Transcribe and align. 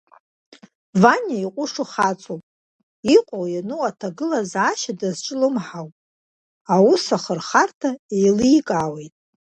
Ваниа 1.01 1.37
иҟәышу 1.45 1.85
хаҵоуп, 1.91 2.41
иҟоу-иану 3.15 3.79
аҭагылазаашьа 3.89 4.93
дазҿлымҳауп, 4.99 5.93
аус 6.73 7.03
ахырхарҭа 7.15 7.89
еиликаауеит. 8.17 9.13